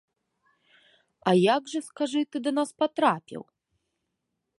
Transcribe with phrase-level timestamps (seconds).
[1.31, 3.41] А як жа, скажы, ты да нас патрапіў?